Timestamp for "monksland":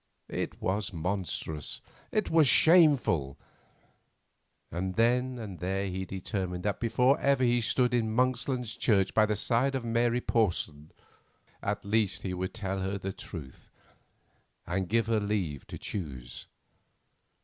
8.15-8.65